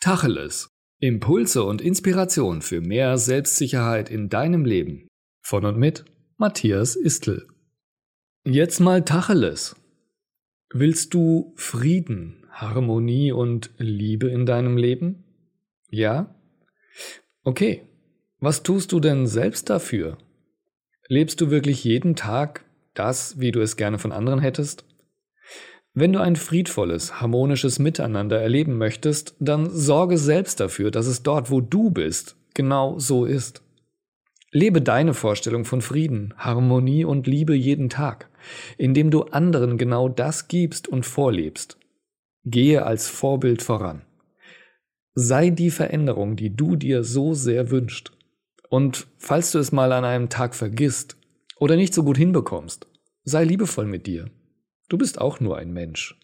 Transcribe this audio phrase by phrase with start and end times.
[0.00, 0.70] Tacheles.
[1.00, 5.08] Impulse und Inspiration für mehr Selbstsicherheit in deinem Leben.
[5.42, 6.04] Von und mit
[6.36, 7.48] Matthias Istl.
[8.44, 9.74] Jetzt mal Tacheles.
[10.72, 15.24] Willst du Frieden, Harmonie und Liebe in deinem Leben?
[15.90, 16.32] Ja?
[17.42, 17.82] Okay.
[18.38, 20.16] Was tust du denn selbst dafür?
[21.08, 24.84] Lebst du wirklich jeden Tag das, wie du es gerne von anderen hättest?
[25.94, 31.50] Wenn du ein friedvolles, harmonisches Miteinander erleben möchtest, dann sorge selbst dafür, dass es dort,
[31.50, 33.62] wo du bist, genau so ist.
[34.50, 38.30] Lebe deine Vorstellung von Frieden, Harmonie und Liebe jeden Tag,
[38.78, 41.78] indem du anderen genau das gibst und vorlebst.
[42.44, 44.02] Gehe als Vorbild voran.
[45.14, 48.12] Sei die Veränderung, die du dir so sehr wünschst.
[48.70, 51.16] Und falls du es mal an einem Tag vergisst
[51.58, 52.86] oder nicht so gut hinbekommst,
[53.24, 54.30] sei liebevoll mit dir.
[54.88, 56.18] Du bist auch nur ein Mensch.